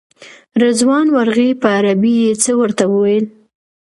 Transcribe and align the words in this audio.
رضوان 0.63 1.05
ورغی 1.15 1.49
په 1.61 1.67
عربي 1.77 2.13
یې 2.23 2.31
څه 2.43 2.51
ورته 2.59 2.83
وویل. 2.87 3.25